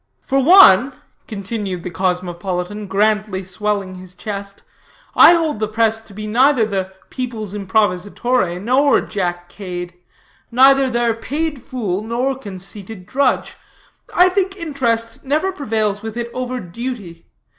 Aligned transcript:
"For 0.23 0.39
one," 0.39 0.93
continued 1.27 1.83
the 1.83 1.91
cosmopolitan, 1.91 2.87
grandly 2.87 3.43
swelling 3.43 3.93
his 3.93 4.15
chest, 4.15 4.63
"I 5.13 5.33
hold 5.33 5.59
the 5.59 5.67
press 5.67 5.99
to 5.99 6.15
be 6.15 6.25
neither 6.25 6.65
the 6.65 6.91
people's 7.11 7.53
improvisatore, 7.53 8.59
nor 8.59 9.01
Jack 9.01 9.47
Cade; 9.47 9.93
neither 10.49 10.89
their 10.89 11.13
paid 11.13 11.61
fool, 11.61 12.01
nor 12.01 12.35
conceited 12.35 13.05
drudge. 13.05 13.57
I 14.11 14.29
think 14.29 14.57
interest 14.57 15.23
never 15.23 15.51
prevails 15.51 16.01
with 16.01 16.17
it 16.17 16.31
over 16.33 16.59
duty. 16.59 17.27